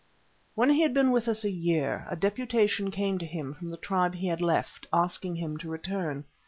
[0.55, 3.77] When he had been with us a year, a deputation came to him from the
[3.77, 6.23] tribe he had left, asking him to return.